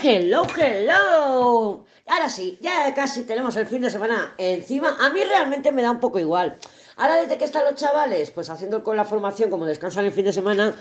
[0.00, 1.84] Hello, hello.
[2.06, 4.96] Ahora sí, ya casi tenemos el fin de semana encima.
[5.00, 6.56] A mí realmente me da un poco igual.
[6.96, 10.24] Ahora desde que están los chavales, pues haciendo con la formación como descansan el fin
[10.26, 10.72] de semana,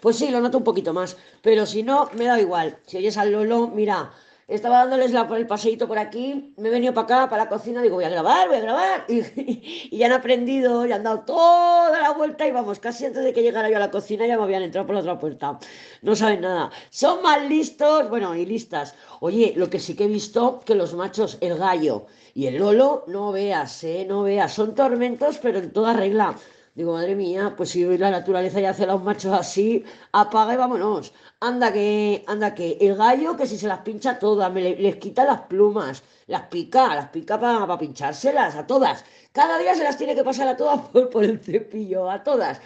[0.00, 1.16] pues sí, lo noto un poquito más.
[1.40, 2.76] Pero si no, me da igual.
[2.86, 4.12] Si oyes al Lolo, mira,
[4.48, 7.82] estaba dándoles la, el paseíto por aquí, me he venido para acá, para la cocina,
[7.82, 9.04] digo, voy a grabar, voy a grabar.
[9.08, 13.32] Y, ya han aprendido, ya han dado toda la vuelta y vamos, casi antes de
[13.32, 15.58] que llegara yo a la cocina ya me habían entrado por la otra puerta.
[16.02, 16.70] No saben nada.
[16.90, 18.94] Son más listos, bueno, y listas.
[19.20, 23.04] Oye, lo que sí que he visto, que los machos, el gallo y el lolo,
[23.08, 26.36] no veas, eh, no veas, son tormentos, pero en toda regla.
[26.76, 29.82] Digo, madre mía, pues si la naturaleza ya hace a los machos así,
[30.12, 31.14] apaga y vámonos.
[31.40, 35.24] Anda que, anda que, el gallo que si se las pincha todas, me les quita
[35.24, 39.04] las plumas, las pica, las pica para, pinchárselas, a todas.
[39.32, 42.60] Cada día se las tiene que pasar a todas por, por el cepillo, a todas.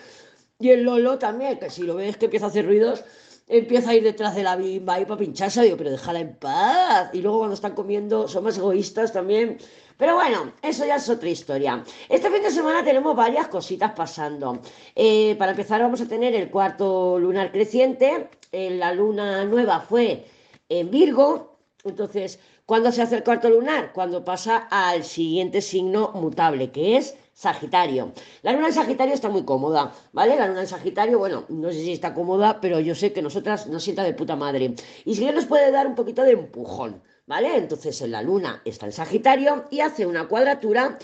[0.61, 3.05] Y el lolo también, que si lo ves que empieza a hacer ruidos,
[3.51, 7.11] empieza a ir detrás de la bimba ahí para pincharse, digo, pero déjala en paz.
[7.13, 9.59] Y luego cuando están comiendo son más egoístas también.
[9.99, 11.85] Pero bueno, eso ya es otra historia.
[12.09, 14.61] Este fin de semana tenemos varias cositas pasando.
[14.95, 18.31] Eh, para empezar vamos a tener el cuarto lunar creciente.
[18.53, 20.25] Eh, la luna nueva fue
[20.69, 21.59] en Virgo.
[21.85, 23.93] Entonces, ¿cuándo se hace el cuarto lunar?
[23.93, 28.13] Cuando pasa al siguiente signo mutable, que es Sagitario.
[28.43, 30.37] La luna en Sagitario está muy cómoda, ¿vale?
[30.37, 33.67] La luna en Sagitario, bueno, no sé si está cómoda, pero yo sé que nosotras
[33.67, 34.75] nos sienta de puta madre.
[35.07, 37.57] Y si nos puede dar un poquito de empujón, ¿vale?
[37.57, 40.99] Entonces en la luna está en Sagitario y hace una cuadratura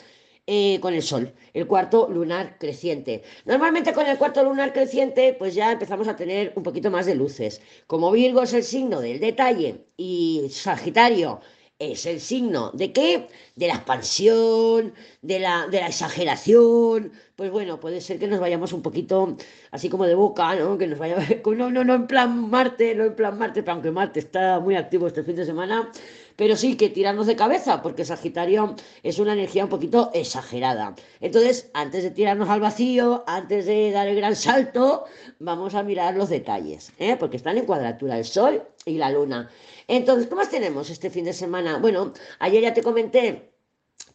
[0.46, 3.22] eh, con el Sol, el cuarto lunar creciente.
[3.46, 7.14] Normalmente con el cuarto lunar creciente, pues ya empezamos a tener un poquito más de
[7.14, 7.62] luces.
[7.86, 11.40] Como Virgo es el signo del detalle y Sagitario
[11.78, 13.28] es el signo de qué?
[13.54, 17.12] De la expansión, de la, de la exageración.
[17.36, 19.36] Pues bueno, puede ser que nos vayamos un poquito
[19.70, 20.78] así como de boca, ¿no?
[20.78, 21.16] Que nos vaya.
[21.56, 25.06] No, no, no en plan Marte, no en plan Marte, aunque Marte está muy activo
[25.06, 25.90] este fin de semana.
[26.36, 30.94] Pero sí que tirarnos de cabeza, porque Sagitario es una energía un poquito exagerada.
[31.20, 35.04] Entonces, antes de tirarnos al vacío, antes de dar el gran salto,
[35.38, 37.16] vamos a mirar los detalles, ¿eh?
[37.18, 39.50] porque están en cuadratura el Sol y la Luna.
[39.88, 41.78] Entonces, ¿cómo más tenemos este fin de semana?
[41.78, 43.50] Bueno, ayer ya te comenté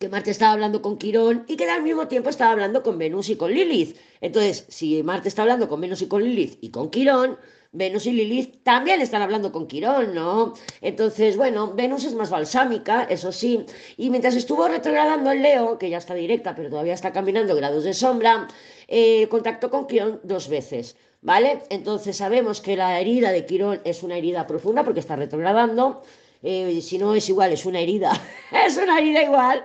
[0.02, 3.30] que Marte estaba hablando con Quirón y que al mismo tiempo estaba hablando con Venus
[3.30, 3.98] y con Lilith.
[4.20, 7.38] Entonces, si Marte está hablando con Venus y con Lilith y con Quirón,
[7.72, 10.56] Venus y Lilith también están hablando con Quirón, ¿no?
[10.82, 13.64] Entonces, bueno, Venus es más balsámica, eso sí,
[13.96, 17.84] y mientras estuvo retrogradando el Leo, que ya está directa, pero todavía está caminando grados
[17.84, 18.48] de sombra,
[18.88, 20.98] eh, contactó con Quirón dos veces.
[21.22, 21.64] ¿vale?
[21.70, 26.02] Entonces sabemos que la herida de Quirón es una herida profunda porque está retrogradando.
[26.44, 28.12] Eh, si no es igual, es una herida,
[28.66, 29.64] es una herida igual,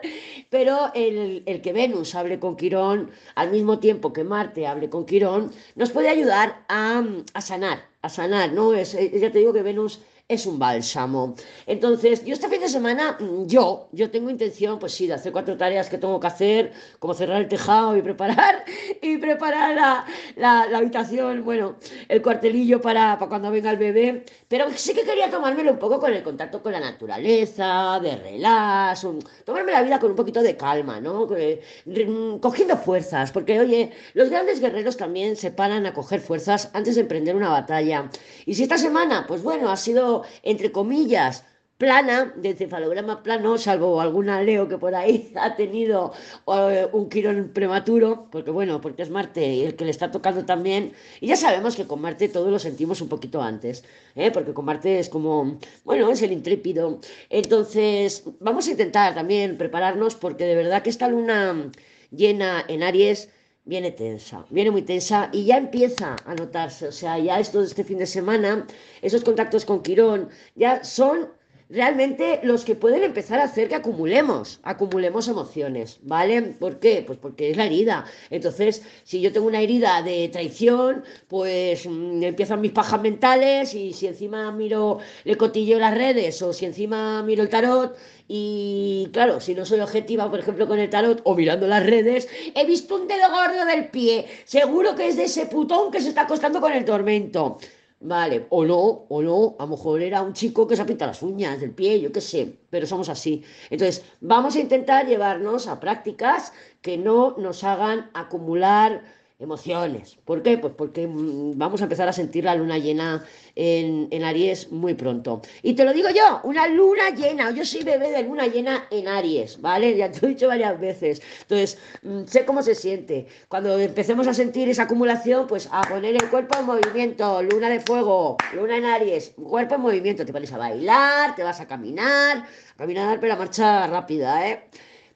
[0.51, 5.53] pero el, que Venus hable con Quirón al mismo tiempo que Marte hable con Quirón,
[5.75, 8.75] nos puede ayudar a, a sanar, a sanar, ¿no?
[8.75, 11.37] Es, eh, ya te digo que Venus es un bálsamo.
[11.67, 15.31] Entonces, yo este fin de semana, mm, yo, yo tengo intención, pues sí, de hacer
[15.31, 18.65] cuatro tareas que tengo que hacer, como cerrar el tejado y preparar,
[19.03, 20.05] y preparar
[20.37, 21.77] la, habitación, bueno,
[22.09, 26.01] el cuartelillo para, para, cuando venga el bebé, pero sí que quería tomármelo un poco
[26.01, 29.07] con el contacto con la naturaleza, de relax,
[29.45, 31.27] tomarme la vida con un poquito de calma, ¿no?
[31.27, 36.97] Mm, cogiendo fuerzas, porque oye, los grandes guerreros también se paran a coger fuerzas antes
[36.97, 38.11] de emprender una batalla.
[38.45, 41.45] Y si esta semana, pues bueno, ha sido entre comillas,
[41.79, 46.13] plana, de cefalograma plano, salvo alguna Leo que por ahí ha tenido
[46.47, 50.93] eh, un quirón prematuro, porque bueno, porque es Marte el que le está tocando también,
[51.21, 53.85] y ya sabemos que con Marte todo lo sentimos un poquito antes,
[54.15, 54.31] ¿eh?
[54.31, 57.01] porque con Marte es como, bueno, es el intrépido.
[57.31, 61.71] Entonces, vamos a intentar también prepararnos, porque de verdad que esta luna
[62.11, 63.29] llena en Aries,
[63.67, 67.67] viene tensa, viene muy tensa y ya empieza a notarse, o sea, ya esto de
[67.67, 68.67] este fin de semana,
[69.03, 71.29] esos contactos con Quirón, ya son
[71.69, 76.43] realmente los que pueden empezar a hacer que acumulemos, acumulemos emociones, ¿vale?
[76.43, 77.03] ¿Por qué?
[77.07, 78.05] Pues porque es la herida.
[78.31, 83.93] Entonces, si yo tengo una herida de traición, pues mm, empiezan mis pajas mentales y
[83.93, 87.97] si encima miro, le cotillo las redes o si encima miro el tarot
[88.29, 92.29] y claro, si no soy objetiva, por ejemplo, con el tarot o mirando las redes,
[92.55, 96.09] he visto un dedo gordo del pie, seguro que es de ese putón que se
[96.09, 97.59] está acostando con el tormento.
[98.01, 101.11] Vale, o no, o no, a lo mejor era un chico que se ha pintado
[101.13, 103.43] las uñas del pie, yo qué sé, pero somos así.
[103.71, 106.53] Entonces, vamos a intentar llevarnos a prácticas
[106.83, 109.03] que no nos hagan acumular
[109.39, 110.17] Emociones.
[110.25, 110.57] ¿Por qué?
[110.57, 113.23] Pues porque mm, vamos a empezar a sentir la luna llena
[113.55, 115.43] en, en, Aries muy pronto.
[115.63, 117.51] Y te lo digo yo, una luna llena.
[117.51, 119.95] Yo soy bebé de luna llena en Aries, ¿vale?
[119.95, 121.21] Ya te lo he dicho varias veces.
[121.43, 123.27] Entonces, mm, sé cómo se siente.
[123.49, 127.43] Cuando empecemos a sentir esa acumulación, pues a poner el cuerpo en movimiento.
[127.43, 130.25] Luna de fuego, luna en Aries, cuerpo en movimiento.
[130.25, 134.65] Te pones a bailar, te vas a caminar, a caminar, pero a marcha rápida, ¿eh?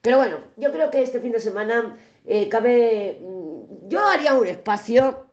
[0.03, 1.97] Pero bueno, yo creo que este fin de semana
[2.31, 5.27] eh, cabe mm, yo haría un espacio,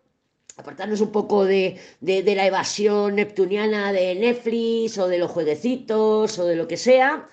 [0.57, 6.45] apartarnos un poco de, de, la evasión neptuniana de Netflix o de los jueguecitos o
[6.45, 7.29] de lo que sea,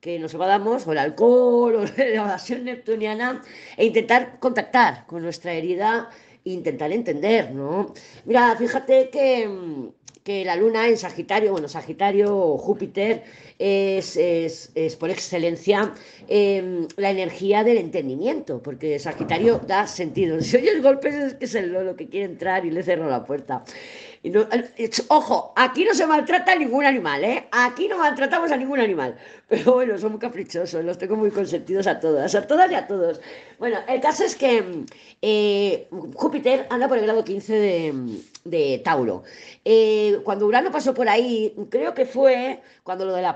[0.00, 3.42] que nos evadamos, o el alcohol o la evasión neptuniana,
[3.78, 6.10] e intentar contactar con nuestra herida
[6.44, 7.94] e intentar entender, ¿no?
[8.26, 9.48] Mira, fíjate que,
[10.22, 13.24] que la luna en Sagitario, bueno, Sagitario, Júpiter,
[13.58, 15.94] es, es, por excelencia
[16.28, 20.38] em, la energía del entendimiento, porque Sagitario da sentido.
[20.46, 23.24] Si oyes golpes es que es el lo que quiere entrar y le cerró la
[23.24, 23.64] puerta.
[24.22, 24.46] Y no,
[25.08, 27.46] ojo, aquí no se maltrata a ningún animal, ¿eh?
[27.52, 29.16] Aquí no maltratamos a ningún animal.
[29.48, 32.86] Pero bueno, son muy caprichosos, los tengo muy consentidos a todas, a todas y a
[32.86, 33.20] todos.
[33.58, 34.84] Bueno, el caso es que
[35.22, 37.94] eh, Júpiter anda por el grado 15 de,
[38.44, 39.22] de Tauro.
[39.64, 43.34] Eh, cuando Urano pasó por ahí, creo que fue cuando lo de la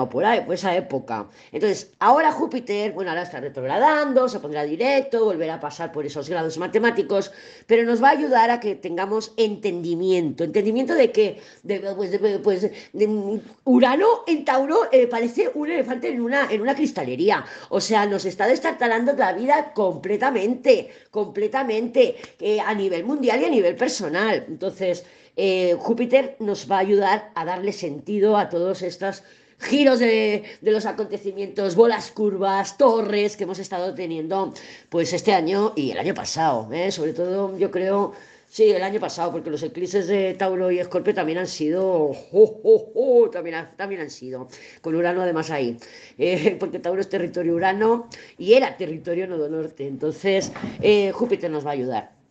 [0.00, 1.28] o por ahí, por esa época.
[1.52, 6.28] Entonces, ahora Júpiter, bueno, ahora está retrogradando, se pondrá directo, volverá a pasar por esos
[6.28, 7.32] grados matemáticos,
[7.66, 10.44] pero nos va a ayudar a que tengamos entendimiento.
[10.44, 11.40] ¿Entendimiento de que
[11.96, 12.70] pues, pues
[13.64, 17.44] Urano en Tauro eh, parece un elefante en una, en una cristalería.
[17.68, 23.50] O sea, nos está destartalando la vida completamente, completamente, eh, a nivel mundial y a
[23.50, 24.44] nivel personal.
[24.48, 25.04] Entonces,
[25.36, 29.22] eh, Júpiter nos va a ayudar a darle sentido a todos estos
[29.58, 34.52] giros de, los acontecimientos, bolas curvas, torres que hemos estado teniendo
[34.88, 36.90] pues este año y el año pasado, ¿eh?
[36.90, 38.12] sobre todo yo creo,
[38.48, 42.12] sí, el año pasado, porque los eclipses de Tauro y Escorpio también han sido,
[43.32, 44.48] también, también han sido,
[44.80, 45.78] con Urano además ahí,
[46.18, 48.08] eh, porque Tauro es territorio Urano
[48.38, 50.52] y era territorio Nodo Norte, entonces
[51.12, 52.24] Júpiter nos va a ayudar.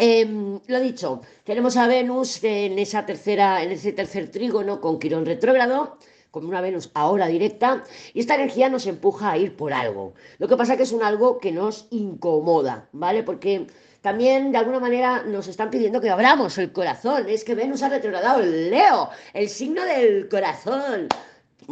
[0.00, 0.24] Eh,
[0.68, 5.98] lo dicho, tenemos a Venus en esa tercera, en ese tercer trígono con Quirón retrógrado,
[6.30, 7.84] con una Venus ahora directa,
[8.14, 10.14] y esta energía nos empuja a ir por algo.
[10.38, 13.22] Lo que pasa que es un algo que nos incomoda, ¿vale?
[13.22, 13.66] Porque
[14.00, 17.28] también de alguna manera nos están pidiendo que abramos el corazón.
[17.28, 21.08] Es que Venus ha retrogradado el Leo, el signo del corazón.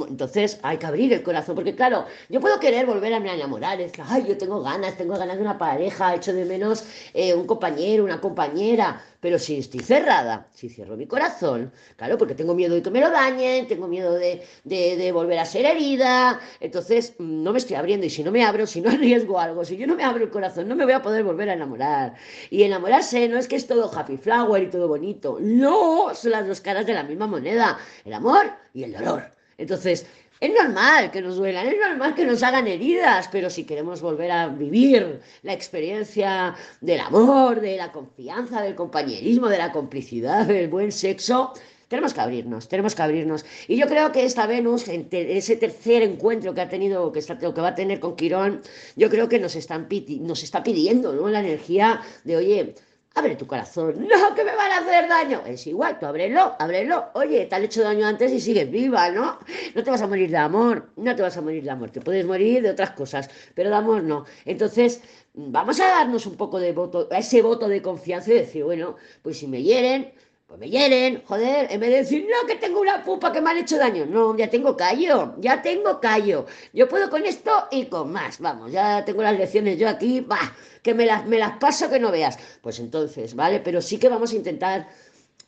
[0.08, 3.92] Entonces hay que abrir el corazón, porque claro, yo puedo querer volver a enamorar, es
[3.92, 6.84] que, ay, yo tengo ganas, tengo ganas de una pareja, echo de menos
[7.14, 12.34] eh, un compañero, una compañera, pero si estoy cerrada, si cierro mi corazón, claro, porque
[12.34, 16.40] tengo miedo de que me lo dañen, tengo miedo de, de volver a ser herida,
[16.60, 19.64] entonces mm, no me estoy abriendo y si no me abro, si no arriesgo algo,
[19.64, 22.14] si yo no me abro el corazón, no me voy a poder volver a enamorar.
[22.50, 26.46] Y enamorarse no es que es todo happy flower y todo bonito, no, son las
[26.46, 29.35] dos caras de la misma moneda, el amor y el dolor.
[29.58, 30.06] Entonces,
[30.38, 34.30] es normal que nos duelan, es normal que nos hagan heridas, pero si queremos volver
[34.30, 40.68] a vivir la experiencia del amor, de la confianza, del compañerismo, de la complicidad, del
[40.68, 41.54] buen sexo,
[41.88, 43.46] tenemos que abrirnos, tenemos que abrirnos.
[43.68, 47.38] Y yo creo que esta Venus, en ese tercer encuentro que ha tenido, que, está,
[47.38, 48.60] que va a tener con Quirón,
[48.96, 49.88] yo creo que nos, están,
[50.20, 51.28] nos está pidiendo ¿no?
[51.28, 52.74] la energía de, oye,
[53.16, 54.06] Abre tu corazón.
[54.10, 55.42] No, que me van a hacer daño.
[55.46, 57.06] Es igual, tú ábrelo, ábrelo.
[57.14, 59.38] Oye, te han hecho daño antes y sigues viva, ¿no?
[59.74, 61.90] No te vas a morir de amor, no te vas a morir de amor.
[61.90, 64.26] Te puedes morir de otras cosas, pero de amor no.
[64.44, 65.02] Entonces,
[65.34, 69.38] vamos a darnos un poco de voto, ese voto de confianza y decir, bueno, pues
[69.38, 70.12] si me hieren,
[70.46, 73.50] pues me hieren, joder, en vez de decir, no, que tengo una pupa que me
[73.50, 74.06] han hecho daño.
[74.06, 76.46] No, ya tengo callo, ya tengo callo.
[76.72, 78.38] Yo puedo con esto y con más.
[78.38, 81.98] Vamos, ya tengo las lecciones yo aquí, bah, que me las, me las paso que
[81.98, 82.38] no veas.
[82.62, 83.58] Pues entonces, ¿vale?
[83.60, 84.88] Pero sí que vamos a intentar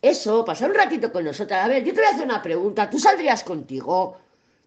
[0.02, 1.64] eso, pasar un ratito con nosotras.
[1.64, 2.90] A ver, yo te voy a hacer una pregunta.
[2.90, 4.18] ¿Tú saldrías contigo?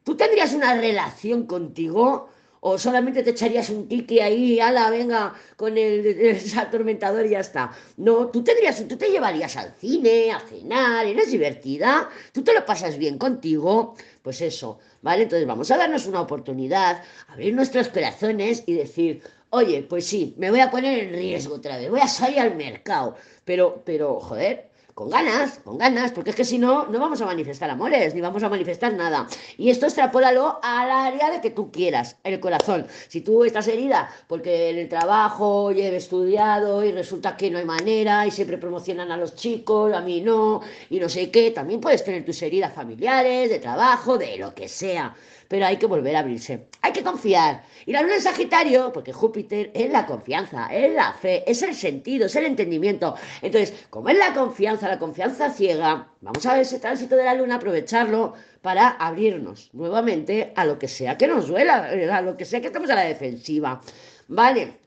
[0.04, 2.30] ¿Tú tendrías una relación contigo?
[2.64, 7.72] O solamente te echarías un tiki ahí, ala, venga, con el, atormentador y ya está.
[7.98, 12.66] No, tú tendrías, tú te llevarías al cine, a cenar, eres divertida, tú te lo
[12.66, 15.24] pasas bien contigo, pues eso, ¿vale?
[15.24, 20.52] Entonces vamos a darnos una oportunidad, abrir nuestros corazones y decir, oye, pues sí, me
[20.52, 24.71] voy a poner en riesgo otra vez, voy a salir al mercado, pero, pero, joder,
[24.94, 28.22] con ganas, con ganas, porque es que si no, no vamos a manifestar amores, ni
[28.22, 29.28] vamos a manifestar nada.
[29.58, 32.88] Y esto extrapólalo al área de que tú quieras, el corazón.
[33.08, 37.66] Si tú estás herida porque en el trabajo he estudiado y resulta que no hay
[37.66, 41.82] manera y siempre promocionan a los chicos, a mí no, y no sé qué, también
[41.82, 45.16] puedes tener tus heridas familiares, de trabajo, de lo que sea
[45.52, 46.68] pero hay que volver a abrirse.
[46.82, 47.64] Hay que confiar.
[47.86, 51.76] Y la luna en Sagitario, porque Júpiter es la confianza, es la fe, es el
[51.76, 53.16] sentido, es el entendimiento.
[53.42, 57.34] Entonces, como es la confianza, la confianza ciega, vamos a ver ese tránsito de la
[57.34, 62.46] luna, aprovecharlo para abrirnos nuevamente a lo que sea que nos duela, a lo que
[62.46, 63.82] sea que estamos a la defensiva.
[64.30, 64.81] ¿Vale?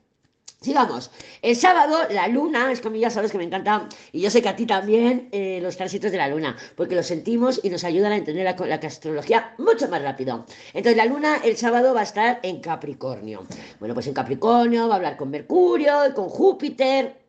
[0.61, 1.11] Sigamos.
[1.41, 4.31] El sábado, la luna, es que a mí ya sabes que me encanta, y yo
[4.31, 7.69] sé que a ti también, eh, los tránsitos de la luna, porque los sentimos y
[7.69, 10.45] nos ayudan a entender la, la, astrología mucho más rápido.
[10.73, 13.45] Entonces, la luna el sábado va a estar en Capricornio.
[13.79, 17.25] Bueno, pues en Capricornio va a hablar con Mercurio y con Júpiter.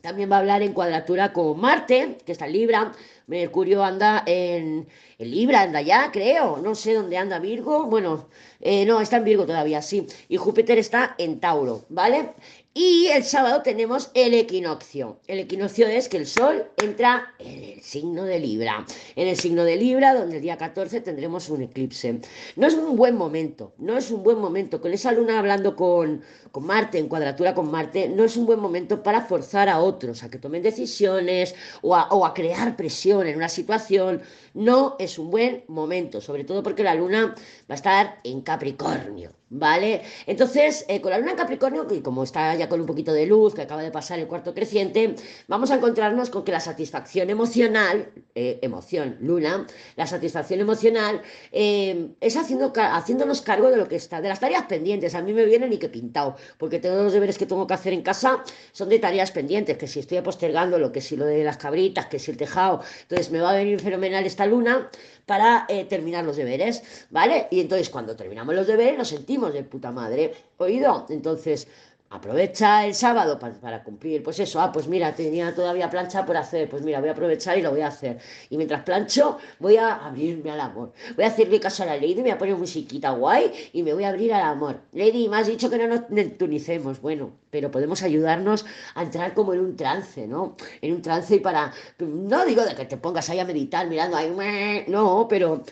[0.00, 2.92] También va a hablar en cuadratura con Marte, que está en Libra.
[3.30, 6.56] Mercurio anda en, Libra, anda ya, creo.
[6.56, 7.84] No sé dónde anda Virgo.
[7.86, 8.28] Bueno,
[8.60, 10.06] eh, no, está en Virgo todavía, sí.
[10.28, 12.30] Y Júpiter está en Tauro, ¿vale?
[12.72, 15.18] Y el sábado tenemos el equinoccio.
[15.26, 18.86] El equinoccio es que el Sol entra en el signo de Libra.
[19.16, 22.20] En el signo de Libra, donde el día 14 tendremos un eclipse.
[22.54, 24.80] No es un buen momento, no es un buen momento.
[24.80, 26.22] Con esa luna hablando con,
[26.52, 30.22] con Marte, en cuadratura con Marte, no es un buen momento para forzar a otros
[30.22, 34.22] a que tomen decisiones o a, o a crear presión en una situación.
[34.54, 37.34] No es un buen momento, sobre todo porque la luna
[37.68, 39.39] va a estar en Capricornio.
[39.52, 40.02] ¿Vale?
[40.28, 43.26] Entonces, eh, con la luna en Capricornio, que como está ya con un poquito de
[43.26, 45.16] luz, que acaba de pasar el cuarto creciente,
[45.48, 49.66] vamos a encontrarnos con que la satisfacción emocional, eh, emoción, luna,
[49.96, 54.66] la satisfacción emocional eh, es haciendo, haciéndonos cargo de lo que está, de las tareas
[54.66, 55.16] pendientes.
[55.16, 57.92] A mí me viene ni que pintado, porque todos los deberes que tengo que hacer
[57.92, 61.42] en casa son de tareas pendientes, que si estoy postergando lo que si lo de
[61.42, 64.88] las cabritas, que si el tejado, entonces me va a venir fenomenal esta luna
[65.30, 67.46] para eh, terminar los deberes, ¿vale?
[67.52, 71.06] Y entonces cuando terminamos los deberes nos sentimos de puta madre, ¿oído?
[71.08, 71.68] Entonces
[72.10, 76.68] aprovecha el sábado para, cumplir, pues eso, ah, pues mira, tenía todavía plancha por hacer,
[76.68, 78.18] pues mira, voy a aprovechar y lo voy a hacer.
[78.50, 80.92] Y mientras plancho, voy a abrirme al amor.
[81.14, 83.94] Voy a hacerle caso a la Lady, me voy a poner musiquita guay y me
[83.94, 84.80] voy a abrir al amor.
[84.92, 89.54] Lady, me has dicho que no nos neptunicemos, bueno, pero podemos ayudarnos a entrar como
[89.54, 90.56] en un trance, ¿no?
[90.82, 94.16] En un trance y para, no digo de que te pongas ahí a meditar mirando
[94.16, 95.62] ahí, no, pero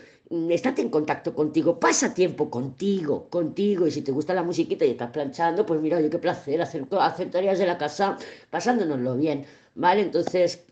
[0.51, 4.91] estate en contacto contigo, pasa tiempo contigo, contigo, y si te gusta la musiquita y
[4.91, 8.19] estás planchando, pues mira, oye, qué placer hacer, hacer tareas de la casa
[8.51, 10.03] pasándonoslo bien, ¿vale?
[10.03, 10.68] Entonces,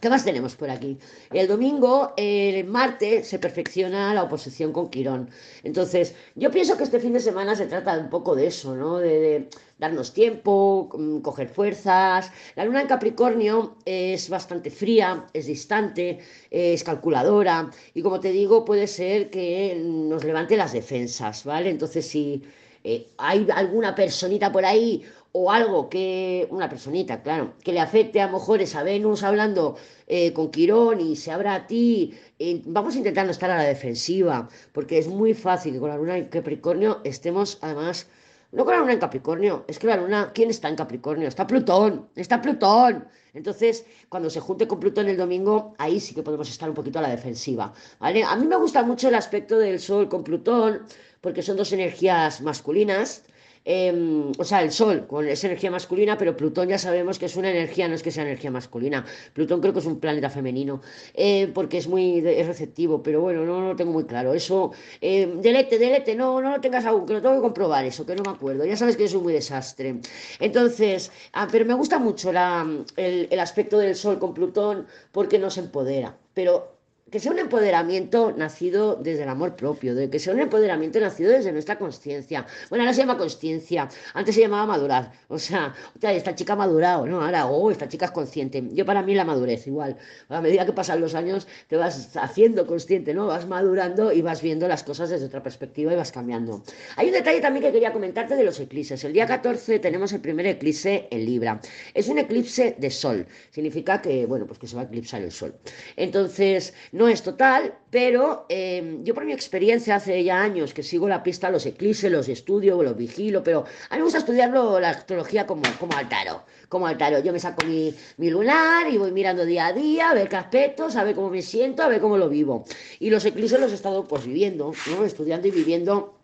[0.00, 0.96] ¿Qué más tenemos por aquí?
[1.32, 5.28] El domingo, el martes, se perfecciona la oposición con Quirón.
[5.64, 8.98] Entonces, yo pienso que este fin de semana se trata un poco de eso, ¿no?
[8.98, 12.30] De, darnos tiempo, mm, coger fuerzas.
[12.56, 16.18] La luna en Capricornio es bastante fría, es distante,
[16.50, 21.70] es calculadora y como te digo, puede ser que nos levante las defensas, ¿vale?
[21.70, 22.42] Entonces, si
[22.84, 28.20] eh, hay alguna personita por ahí o algo que, una personita, claro, que le afecte
[28.20, 32.62] a lo mejor esa Venus hablando eh, con Quirón y se abra a ti, eh,
[32.64, 35.96] vamos a intentar no estar a la defensiva, porque es muy fácil que con la
[35.96, 38.06] luna en Capricornio estemos además,
[38.52, 41.28] no con la luna en Capricornio, es que la luna, ¿quién está en Capricornio?
[41.28, 43.06] Está Plutón, está Plutón.
[43.34, 46.98] Entonces, cuando se junte con Plutón el domingo, ahí sí que podemos estar un poquito
[46.98, 47.74] a la defensiva.
[48.00, 48.24] ¿vale?
[48.24, 50.86] A mí me gusta mucho el aspecto del Sol con Plutón,
[51.20, 53.22] porque son dos energías masculinas
[53.70, 57.36] Em, o sea, el Sol con esa energía masculina, pero Plutón ya sabemos que es
[57.36, 59.04] una energía, no es que sea energía masculina.
[59.34, 60.80] Plutón creo que es un planeta femenino,
[61.12, 64.32] eh, porque es muy receptivo, pero bueno, no, lo tengo muy claro.
[64.32, 64.72] Eso,
[65.02, 68.14] eh, delete, delete, no, no lo tengas aún, que lo tengo que comprobar eso, que
[68.16, 68.64] no me acuerdo.
[68.64, 70.00] Ya sabes que es un muy desastre.
[70.40, 75.58] Entonces, ah, pero me gusta mucho el, el aspecto del Sol con Plutón porque nos
[75.58, 76.16] empodera.
[76.32, 76.77] Pero
[77.10, 81.30] que sea un empoderamiento nacido desde el amor propio, de que sea un empoderamiento nacido
[81.30, 82.46] desde nuestra conciencia.
[82.68, 85.12] Bueno, ahora se llama conciencia, antes se llamaba madurar.
[85.28, 87.22] O sea, esta chica ha madurado, ¿no?
[87.22, 88.62] Ahora, oh, esta chica es consciente.
[88.72, 89.96] Yo para mí la madurez, igual.
[90.28, 93.26] A medida que pasan los años, te vas haciendo consciente, ¿no?
[93.26, 96.62] Vas madurando y vas viendo las cosas desde otra perspectiva y vas cambiando.
[96.96, 99.02] Hay un detalle también que quería comentarte de los eclipses.
[99.04, 101.60] El día 14 tenemos el primer eclipse en Libra.
[101.94, 103.26] Es un eclipse de sol.
[103.50, 105.54] Significa que, bueno, pues que se va a eclipsar el sol.
[105.96, 111.08] Entonces, no es total, pero eh, yo por mi experiencia hace ya años que sigo
[111.08, 114.90] la pista, los eclipses, los estudio, los vigilo, pero a mí me gusta estudiarlo la
[114.90, 117.20] astrología como, como altaro, como altaro.
[117.20, 120.96] Yo me saco mi, lunar y voy mirando día a día, a ver qué aspectos,
[120.96, 122.64] a ver cómo me siento, a ver cómo lo vivo.
[122.98, 125.04] Y los eclipses los he estado pues viviendo, ¿no?
[125.04, 126.18] estudiando y viviendo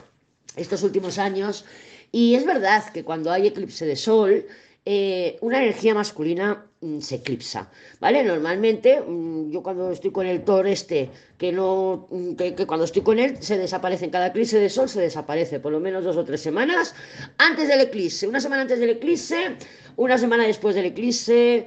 [0.57, 1.65] estos últimos años.
[2.11, 4.45] Y es verdad que cuando hay eclipse de sol,
[4.87, 6.67] eh, una energía masculina
[7.01, 8.23] se eclipsa, ¿vale?
[8.23, 13.03] Normalmente mm, yo cuando estoy con el Thor este, que no, mm, que, cuando estoy
[13.03, 16.17] con él se desaparece, en cada eclipse de sol se desaparece, por lo menos dos
[16.17, 16.95] o tres semanas
[17.39, 19.57] antes del eclipse, una semana antes del eclipse,
[19.97, 21.67] una semana después del eclipse,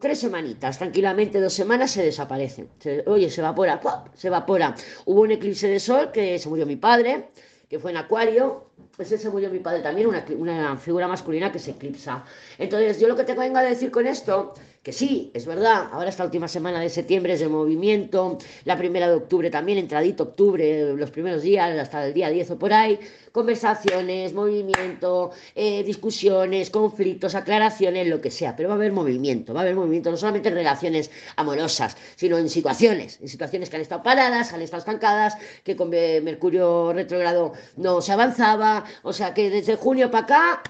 [0.00, 4.08] tres semanitas, tranquilamente dos semanas se desaparece, se, oye, se evapora, ¡pop!
[4.14, 4.74] se evapora.
[5.04, 7.28] Hubo un eclipse de sol que se murió mi padre,
[7.74, 8.66] que fue en Acuario,
[8.98, 12.24] ese se murió mi padre también, una, una, figura masculina que se eclipsa.
[12.56, 14.54] Entonces, yo lo que te vengo a decir con esto,
[14.84, 19.08] que sí, es verdad, ahora esta última semana de septiembre es de movimiento, la primera
[19.08, 23.00] de octubre también, entradito octubre, los primeros días, hasta el día 10 o por ahí,
[23.32, 29.60] conversaciones, movimiento, eh, discusiones, conflictos, aclaraciones, lo que sea, pero va a haber movimiento, va
[29.60, 33.82] a haber movimiento no solamente en relaciones amorosas, sino en situaciones, en situaciones que han
[33.82, 39.48] estado paradas, han estado estancadas, que con Mercurio retrógrado no se avanzaba, o sea que
[39.48, 40.62] desde junio para acá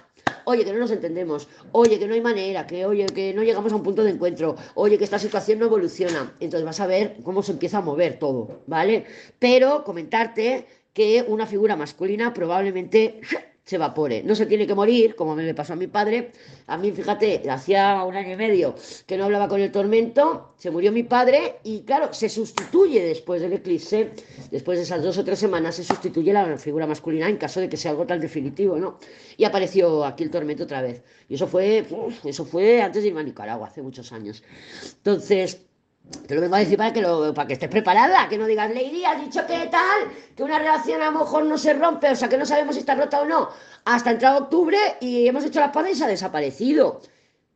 [0.44, 3.72] oye, que no nos entendemos, oye, que no hay manera, que oye, que no llegamos
[3.72, 6.34] a un punto de encuentro, oye, que esta situación no evoluciona.
[6.40, 9.04] Entonces vas a ver cómo se empieza a mover todo, ¿vale?
[9.38, 13.20] Pero comentarte que una figura masculina probablemente
[13.64, 14.22] se evapore.
[14.22, 16.32] No se tiene que morir, como me pasó a mi padre.
[16.66, 18.74] A mí, fíjate, hacía un año y medio
[19.06, 23.40] que no hablaba con el tormento, se murió mi padre y claro, se sustituye después
[23.40, 24.10] del eclipse,
[24.50, 27.68] después de esas dos o tres semanas, se sustituye la figura masculina en caso de
[27.68, 28.98] que sea algo tan definitivo, ¿no?
[29.38, 31.02] Y apareció aquí el tormento otra vez.
[31.28, 31.86] Y eso fue,
[32.24, 34.42] eso fue antes de irme a Nicaragua, hace muchos años.
[34.96, 35.64] Entonces,
[36.26, 38.70] te lo vengo a decir para que, lo, para que estés preparada, que no digas,
[38.70, 42.16] Lady, has dicho que tal, que una relación a lo mejor no se rompe, o
[42.16, 43.48] sea, que no sabemos si está rota o no,
[43.84, 47.00] hasta entrado octubre y hemos hecho la espada y se ha desaparecido.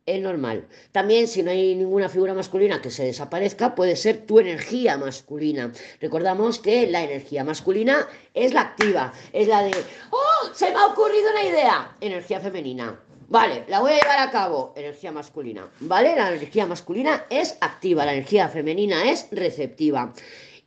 [0.07, 0.67] Es normal.
[0.91, 5.71] También, si no hay ninguna figura masculina que se desaparezca, puede ser tu energía masculina.
[6.01, 9.73] Recordamos que la energía masculina es la activa, es la de,
[10.11, 10.55] ¡oh!
[10.55, 11.97] Se me ha ocurrido una idea.
[12.01, 12.99] Energía femenina.
[13.31, 14.73] Vale, la voy a llevar a cabo.
[14.75, 15.69] Energía masculina.
[15.81, 16.17] ¿Vale?
[16.17, 20.15] La energía masculina es activa, la energía femenina es receptiva.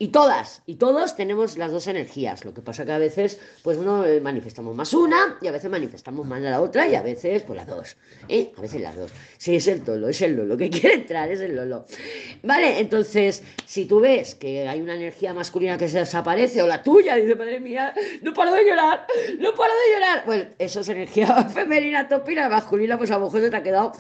[0.02, 2.44] Y todas y todos tenemos las dos energías.
[2.44, 5.70] Lo que pasa que a veces, pues uno eh, manifestamos más una y a veces
[5.70, 7.98] manifestamos más la otra y a veces, pues las dos.
[8.28, 8.52] ¿eh?
[8.58, 9.12] A veces las dos.
[9.38, 11.86] Sí, es el tolo, es el lolo que quiere entrar, es el lolo.
[12.42, 16.82] Vale, entonces, si tú ves que hay una energía masculina que se desaparece o la
[16.82, 17.94] tuya, dice, madre mía,
[18.24, 19.06] no paro de llorar,
[19.38, 20.24] no paro de llorar.
[20.26, 23.92] Bueno, eso es energía femenina topina, masculina, pues a lo mejor se te ha quedado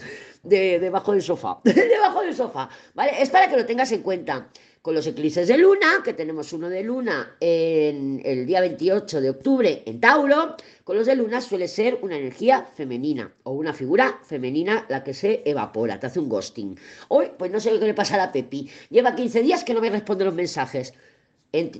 [0.41, 1.59] de, debajo del sofá.
[1.63, 2.69] debajo del sofá.
[2.95, 4.47] Vale, es para que lo tengas en cuenta
[4.81, 9.29] con los eclipses de luna, que tenemos uno de luna en el día 28 de
[9.29, 14.19] octubre en Tauro, con los de luna suele ser una energía femenina o una figura
[14.23, 16.79] femenina la que se evapora, te hace un ghosting.
[17.09, 19.81] Hoy, pues no sé qué le pasa a la Pepi, lleva 15 días que no
[19.81, 20.93] me responde los mensajes.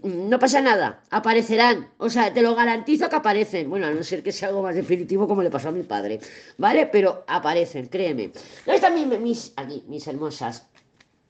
[0.03, 3.67] no pasa nada, aparecerán, o sea, te lo garantizo que aparecen.
[3.67, 6.19] Bueno, a no ser que sea algo más definitivo como le pasó a mi padre,
[6.57, 6.85] ¿vale?
[6.85, 8.31] Pero aparecen, créeme.
[8.65, 8.93] ¿Dónde están
[9.57, 10.70] aquí, mis hermosas?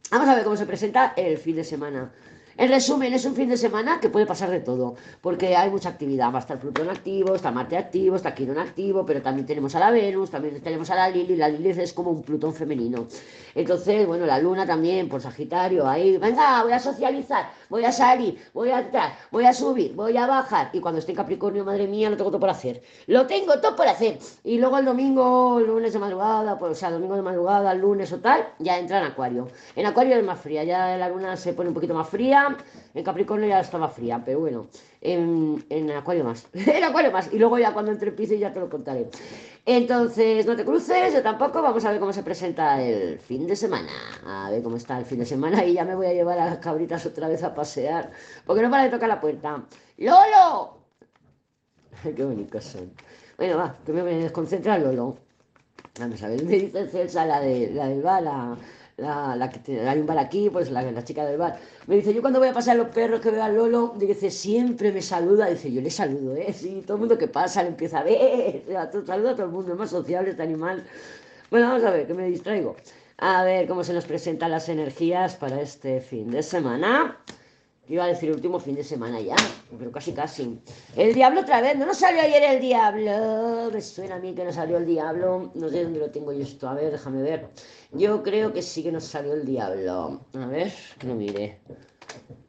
[0.10, 2.12] Vamos a ver cómo se presenta el fin de semana.
[2.58, 5.90] En resumen, es un fin de semana que puede pasar de todo, porque hay mucha
[5.90, 6.32] actividad.
[6.34, 9.80] Va a estar Plutón activo, está Marte activo, está Quirón activo, pero también tenemos a
[9.80, 11.38] la Venus, también tenemos a la Lili.
[11.38, 13.08] La Lili es como un Plutón femenino.
[13.56, 18.38] Entonces, bueno, la Luna también, por Sagitario, ahí, venga, voy a socializar, voy a salir,
[18.54, 20.70] voy a entrar, voy a subir, voy a bajar.
[20.74, 22.84] Y cuando esté en Capricornio, madre mía, lo tengo todo por hacer.
[23.08, 24.20] Lo tengo todo por hacer.
[24.44, 28.12] Y luego el domingo, el lunes de madrugada, pues, o sea, domingo de madrugada, lunes
[28.12, 29.48] o tal, ya entra en Acuario.
[29.76, 32.58] En Acuario es más fría, ya la Luna se pone un poquito más fría
[32.94, 34.68] en Capricornio ya estaba fría, pero bueno,
[35.00, 36.48] en, en Acuario más.
[36.54, 37.32] en Acuario más.
[37.32, 39.10] Y luego ya cuando entre Piscis ya te lo contaré.
[39.66, 41.62] Entonces, no te cruces, yo tampoco.
[41.62, 43.92] Vamos a ver cómo se presenta el fin de semana.
[44.26, 45.64] A ver cómo está el fin de semana.
[45.64, 48.12] Y ya me voy a llevar a las cabritas otra vez a pasear.
[48.46, 49.64] Porque no para de tocar la puerta.
[49.98, 50.78] ¡Lolo!
[52.16, 52.92] Qué bonitos son.
[53.38, 55.18] Bueno, va, que me desconcentra Lolo.
[56.00, 58.58] Vamos a ver, me dice Celsa, la, de, la del bala la,
[59.02, 62.22] la que hay un bar aquí, pues la, la, chica del bar, me dice, yo
[62.22, 65.72] cuando voy a pasar los perros que veo a Lolo, dice, siempre me saluda, dice,
[65.72, 66.54] yo le saludo, ¿eh?
[66.54, 68.64] Sí, todo el mundo que pasa le empieza a ver,
[69.06, 70.86] saluda a todo el mundo, es más sociable este animal.
[71.50, 72.76] Bueno, vamos a ver, que me distraigo.
[73.18, 77.18] A ver cómo se nos presentan las energías para este fin de semana.
[77.88, 79.36] Iba a decir último fin de semana ya,
[79.78, 80.62] pero casi casi.
[80.96, 83.70] El diablo otra vez, no nos salió ayer el diablo.
[83.74, 85.52] Me suena a mí que no salió el diablo.
[85.56, 86.70] No sé dónde lo tengo yo esto.
[86.70, 87.50] A ver, déjame ver.
[87.92, 90.22] Yo creo que sí que nos salió el diablo.
[90.34, 91.60] A ver, que lo mire.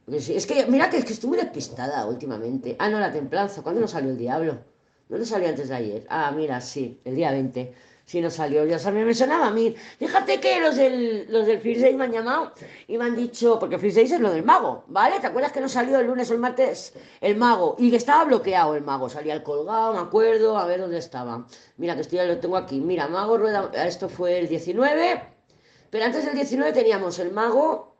[0.06, 2.76] Es que, mira que, es que estoy muy despistada últimamente.
[2.78, 3.62] Ah, no, la templanza.
[3.62, 4.58] ¿Cuándo nos salió el diablo?
[5.08, 6.06] ¿No nos salió antes de ayer?
[6.08, 7.74] Ah, mira, sí, el día 20
[8.12, 8.66] si no salió.
[8.66, 9.74] Ya sabía, me sonaba a mí.
[9.98, 12.52] Fíjate que los del, los del Free me han llamado
[12.86, 15.18] y me han dicho, porque Free es lo del mago, ¿vale?
[15.18, 17.74] ¿Te acuerdas que no salió el lunes o el martes el mago?
[17.78, 21.46] Y que estaba bloqueado el mago, salía el colgado, me acuerdo, a ver dónde estaba.
[21.78, 22.82] Mira, que estoy, lo tengo aquí.
[22.82, 25.22] Mira, mago rueda, esto fue el 19
[25.88, 27.96] Pero antes del 19 teníamos el mago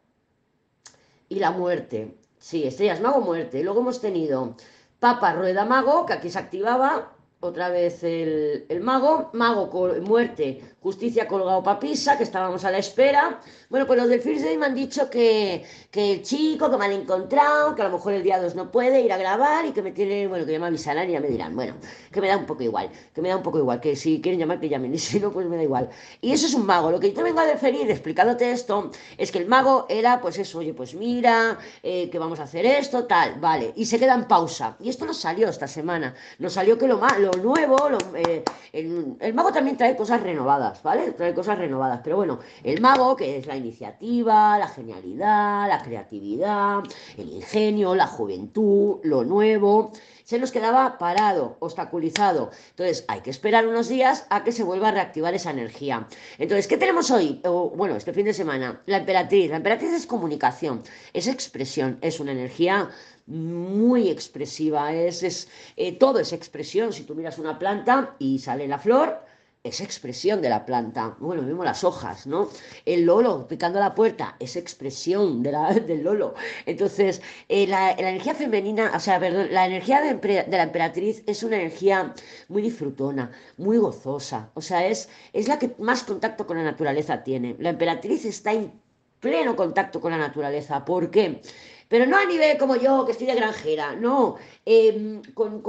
[1.31, 2.19] y la muerte.
[2.39, 3.63] Sí, estrellas, mago, muerte.
[3.63, 4.57] Luego hemos tenido
[5.01, 9.69] Papa, rueda, mago, que aquí se activaba otra vez el, mago, mago,
[10.01, 13.41] muerte, justicia, colgado papisa, que estábamos a la espera.
[13.71, 16.87] Bueno, pues los del First Day me han dicho que, que, el chico que me
[16.87, 19.73] han encontrado, que a lo mejor el día 2 no puede ir a grabar y
[19.73, 21.75] que me tiene, bueno, que ya me avisarán y ya me dirán, bueno,
[22.11, 24.41] que me da un poco igual, que me da un poco igual, que si quieren
[24.41, 25.89] llamar que llamen y si no, pues me da igual.
[26.21, 26.91] Y eso es un mago.
[26.91, 30.39] Lo que yo te vengo a referir explicándote esto es que el mago era, pues
[30.39, 34.15] eso, oye, pues mira, eh, que vamos a hacer esto, tal, vale, y se queda
[34.15, 34.77] en pausa.
[34.81, 37.77] Y esto nos salió esta semana, nos salió que lo malo nuevo,
[38.17, 38.43] eh,
[38.73, 41.13] el, mago también trae cosas renovadas, ¿vale?
[41.13, 46.85] Trae cosas renovadas, pero bueno, el mago, que es la iniciativa, la genialidad, la creatividad,
[47.17, 49.93] el ingenio, la juventud, lo nuevo,
[50.25, 52.51] se nos quedaba parado, obstaculizado.
[52.71, 56.07] Entonces, hay que esperar unos días a que se vuelva a reactivar esa energía.
[56.39, 57.41] Entonces, ¿qué tenemos hoy?
[57.75, 59.51] bueno, este fin de semana, la emperatriz.
[59.51, 60.83] La emperatriz es comunicación,
[61.13, 62.91] es expresión, es una energía
[63.27, 66.93] muy expresiva, es, es eh, todo es expresión.
[66.93, 69.21] Si tú miras una planta y sale la flor,
[69.65, 71.17] es expresión de la planta.
[71.21, 72.49] Bueno, mismo las hojas, ¿no?
[72.85, 76.35] El lolo picando la puerta es expresión de la, del lolo.
[76.67, 81.57] Entonces, eh, la, energía femenina, o sea, perdón, la energía de, la emperatriz es una
[81.57, 82.13] energía
[82.49, 84.51] muy disfrutona, muy gozosa.
[84.55, 87.55] O sea, es, es la que más contacto con la naturaleza tiene.
[87.61, 88.73] La emperatriz está en
[89.21, 90.85] pleno contacto con la naturaleza.
[90.85, 91.41] ¿Por qué?
[91.89, 95.63] Pero no a nivel como yo, que estoy de granjera, no, em, con,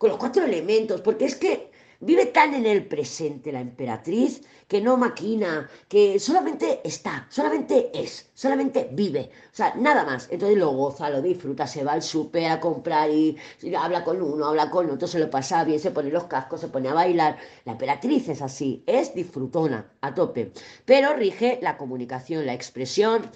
[0.00, 4.96] los cuatro elementos, porque es que vive tan en el presente la emperatriz que no
[4.96, 10.28] maquina, que solamente está, solamente es, solamente vive, o sea, nada más.
[10.30, 13.36] Entonces lo goza, lo disfruta, se va al súper a comprar y,
[13.78, 16.68] habla con uno, habla con otro, se lo pasa bien, se pone los cascos, se
[16.68, 17.38] pone a bailar.
[17.64, 20.52] La emperatriz es así, es disfrutona a tope,
[20.84, 23.30] pero rige la comunicación, la expresión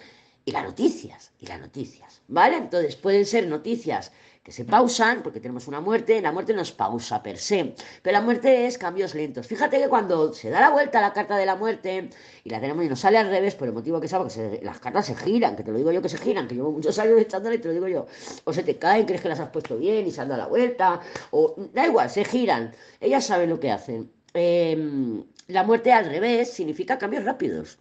[0.45, 2.57] y las noticias, y las noticias, ¿vale?
[2.57, 4.11] Entonces pueden ser noticias
[4.43, 8.13] que se pausan, porque tenemos una muerte, la muerte no es pausa per se, pero
[8.15, 9.47] la muerte es cambios lentos.
[9.47, 12.09] Fíjate que cuando se da la vuelta a la carta de la muerte
[12.43, 14.81] y la tenemos y nos sale al revés, por el motivo que sea, porque las
[14.81, 17.21] cartas se giran, que te lo digo yo que se giran, que llevo muchos años
[17.21, 18.07] echándole y te lo digo yo,
[18.45, 20.49] o se te caen, crees que las has puesto bien y se han dado la
[20.49, 21.01] vuelta,
[21.31, 24.11] o da igual, se giran, ellas saben lo que hacen.
[24.33, 27.79] Em, la muerte al revés significa cambios rápidos.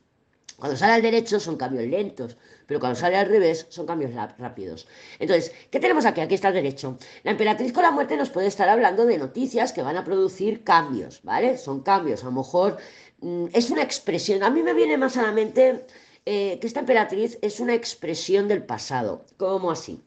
[0.60, 4.88] Cuando sale al derecho son cambios lentos, pero cuando sale al revés son cambios rápidos.
[5.18, 6.22] Entonces, ¿qué tenemos aquí?
[6.22, 6.98] Aquí está el derecho.
[7.24, 10.64] La emperatriz con la muerte nos puede estar hablando de noticias que van a producir
[10.64, 11.58] cambios, ¿vale?
[11.58, 12.78] Son cambios, a lo mejor
[13.22, 14.44] mm, es una expresión.
[14.44, 15.86] A mí me viene más a la mente
[16.26, 19.26] eh, que esta emperatriz es una expresión del pasado.
[19.38, 20.04] ¿Cómo así?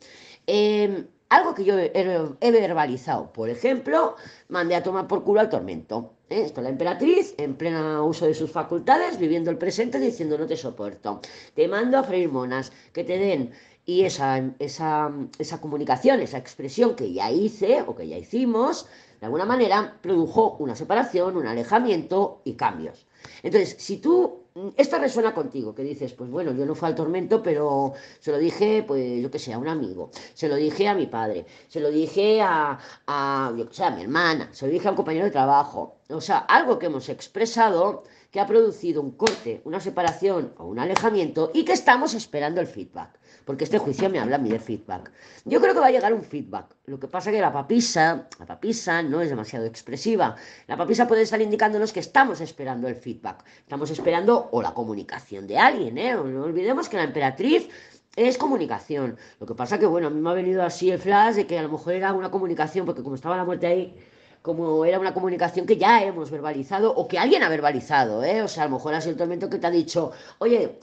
[0.46, 3.32] Em, algo que yo he, verbalizado.
[3.32, 4.16] Por ejemplo,
[4.48, 6.12] mandé a tomar por culo al tormento.
[6.28, 6.42] ¿eh?
[6.42, 10.56] Esto la emperatriz, en pleno uso de sus facultades, viviendo el presente, diciendo no te
[10.56, 11.20] soporto.
[11.54, 13.52] Te mando a freír monas, que te den.
[13.84, 18.86] Y esa, esa, esa comunicación, esa expresión que ya hice o que ya hicimos,
[19.20, 23.06] de alguna manera produjo una separación, un alejamiento y cambios.
[23.42, 24.41] Entonces, si tú
[24.76, 28.38] esto resuena contigo, que dices, pues bueno, yo no fui al tormento, pero se lo
[28.38, 31.80] dije, pues yo que sé, a un amigo, se lo dije a mi padre, se
[31.80, 34.96] lo dije a, a yo que sé, a mi hermana, se lo dije a un
[34.96, 35.96] compañero de trabajo.
[36.10, 40.78] O sea, algo que hemos expresado que ha producido un corte, una separación o un
[40.78, 44.58] alejamiento y que estamos esperando el feedback porque este juicio me habla a mí de
[44.58, 45.10] feedback.
[45.44, 46.76] Yo creo que va a llegar un feedback.
[46.86, 50.36] Lo que pasa es que la papisa, la papisa no es demasiado expresiva.
[50.66, 53.44] La papisa puede estar indicándonos que estamos esperando el feedback.
[53.58, 56.14] Estamos esperando o la comunicación de alguien, ¿eh?
[56.14, 57.68] No olvidemos que la emperatriz
[58.16, 59.16] es comunicación.
[59.40, 61.58] Lo que pasa que, bueno, a mí me ha venido así el flash de que
[61.58, 63.96] a lo mejor era una comunicación, porque como estaba la muerte ahí,
[64.42, 68.42] como era una comunicación que ya hemos verbalizado o que alguien ha verbalizado, ¿eh?
[68.42, 70.78] O sea, a lo mejor ha sido el tormento que te ha dicho, oye,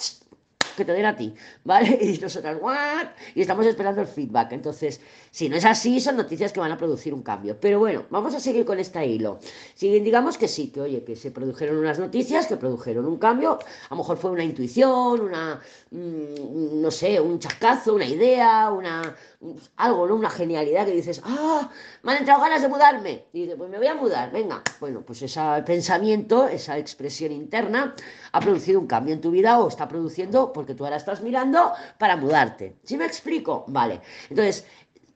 [0.80, 2.00] que te den a ti, ¿vale?
[2.02, 3.10] Y nosotros, ¿what?
[3.36, 4.54] Y estamos esperando el feedback.
[4.54, 7.58] Entonces, si no es así, son noticias que van a producir un cambio.
[7.60, 9.40] Pero bueno, vamos a seguir con este hilo.
[9.76, 13.60] Si digamos que sí, que oye, que se produjeron unas noticias, que produjeron un cambio,
[13.90, 15.62] a lo mejor fue una intuición, una,
[15.92, 19.16] mm, no sé, un chascazo, una idea, una,
[19.78, 20.16] algo, ¿no?
[20.16, 21.70] Una genialidad que dices, ah,
[22.04, 23.26] me han entrado ganas de mudarme.
[23.32, 24.62] Y dices, pues me voy a mudar, venga.
[24.80, 27.96] Bueno, pues ese pensamiento, esa expresión interna,
[28.32, 31.72] ha producido un cambio en tu vida o está produciendo porque tú ahora estás mirando
[31.98, 32.76] para mudarte.
[32.84, 33.64] ¿Sí me explico?
[33.68, 34.02] Vale.
[34.30, 34.66] Entonces,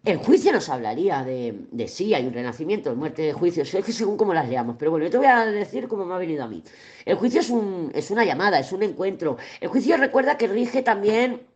[0.06, 3.94] el juicio nos hablaría de, de sí, hay un renacimiento, muerte de juicio, es que
[3.94, 6.44] según cómo las leamos, pero bueno, yo te voy a decir cómo me ha venido
[6.44, 6.62] a mí.
[7.06, 9.38] El juicio es, un, es una llamada, es un encuentro.
[9.62, 11.48] El juicio recuerda que rige también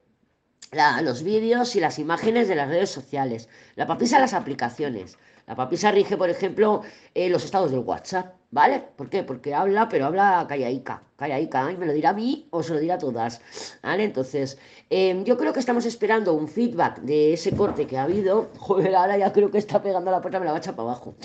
[1.01, 3.47] los vídeos y las imágenes de las redes sociales.
[3.75, 5.17] La papisa las aplicaciones.
[5.47, 6.81] La papisa rige, por ejemplo,
[7.13, 8.83] eh, los estados del WhatsApp, ¿vale?
[8.97, 9.23] ¿Por qué?
[9.23, 12.81] Porque habla, pero habla callaica, callaica, y me lo dirá a mí o se lo
[12.81, 13.39] dirá a todas,
[13.81, 14.03] ¿vale?
[14.03, 14.57] Entonces,
[14.89, 18.49] em, yo creo que estamos esperando un feedback de ese corte que ha habido.
[18.59, 20.89] Joder, ahora ya creo que está pegando la puerta, me la va a echar para
[20.89, 21.15] abajo.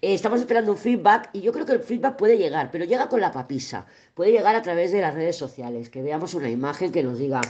[0.00, 3.08] Eh, estamos esperando un feedback y yo creo que el feedback puede llegar, pero llega
[3.08, 3.84] con la papisa,
[4.14, 7.40] puede llegar a través de las redes sociales, que veamos una imagen que nos diga,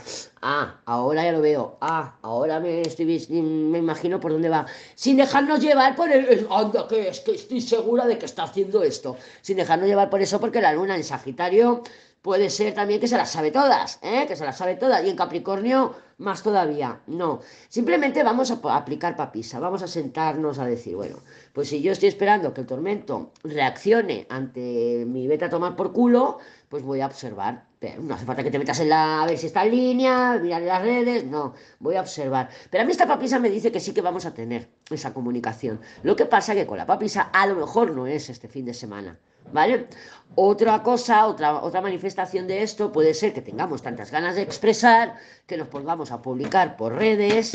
[0.41, 5.19] ah, ahora ya lo veo, ah, ahora me, estoy, me imagino por dónde va, sin
[5.19, 9.19] dejarnos llevar por el, anda, que es que estoy segura de que está haciendo esto,
[9.43, 11.83] sin dejarnos llevar por eso, porque la luna en Sagitario
[12.23, 14.27] puede ser también que se las sabe todas, ¿eh?
[14.27, 17.01] que se las sabe todas, y en Capricornio más todavía.
[17.07, 21.19] No, simplemente vamos a aplicar papisa, vamos a sentarnos a decir, bueno,
[21.53, 25.93] pues si yo estoy esperando que el tormento reaccione ante mi beta a tomar por
[25.93, 27.67] culo, pues voy a observar.
[27.79, 30.37] Pero no hace falta que te metas en la, a ver si está en línea,
[30.43, 32.49] mirar las redes, no, voy a observar.
[32.71, 35.81] Pero a mí esta papisa me dice que sí que vamos a tener esa comunicación.
[36.03, 38.75] Lo que pasa que con la papisa a lo mejor no es este fin de
[38.75, 39.21] semana.
[39.53, 39.87] ¿Vale?
[40.35, 45.17] Otra cosa, otra, otra manifestación de esto puede ser que tengamos tantas ganas de expresar
[45.47, 47.53] que nos pongamos a publicar por redes,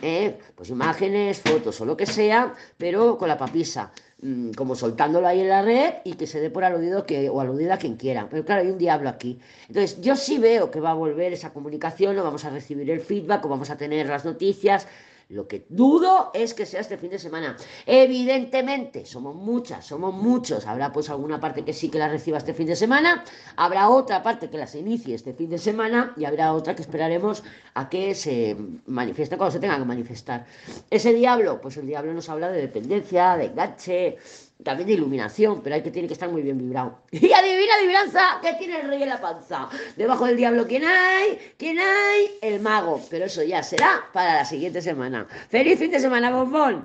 [0.00, 0.38] ¿eh?
[0.54, 3.90] pues imágenes, fotos o lo que sea, pero con la papisa,
[4.22, 7.40] mm, como soltándolo ahí en la red y que se dé por aludido que, o
[7.40, 8.28] aludida a quien quiera.
[8.30, 9.40] Pero claro, hay un diablo aquí.
[9.68, 13.00] Entonces, yo sí veo que va a volver esa comunicación, o vamos a recibir el
[13.00, 14.86] feedback, o vamos a tener las noticias
[15.28, 17.56] lo que dudo es que sea este fin de semana.
[17.86, 20.66] Evidentemente, somos muchas, somos muchos.
[20.66, 23.24] Habrá pues alguna parte que sí que la reciba este fin de semana,
[23.56, 27.42] habrá otra parte que las inicie este fin de semana y habrá otra que esperaremos
[27.74, 28.56] a que se
[28.86, 30.46] manifieste cuando se tenga que manifestar.
[30.90, 34.18] Ese diablo, pues el diablo nos habla de dependencia, de enganche,
[34.64, 36.98] también de iluminación, pero hay que tiene que estar muy bien vibrado.
[37.12, 39.68] Y adivina, adivinanza, ¿qué tiene el rey en la panza?
[39.96, 41.38] Debajo del diablo, ¿quién hay?
[41.56, 42.38] ¿Quién hay?
[42.42, 43.00] El mago.
[43.10, 45.26] Pero eso ya será para la siguiente semana.
[45.48, 46.82] ¡Feliz fin de semana, bombón!